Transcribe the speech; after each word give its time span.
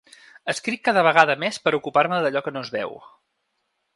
Escric 0.53 0.79
cada 0.87 1.03
vegada 1.07 1.35
més 1.43 1.59
per 1.67 1.75
ocupar-me 1.79 2.21
d’allò 2.23 2.45
que 2.47 2.57
no 2.57 2.65
es 2.67 2.75
veu. 2.79 2.97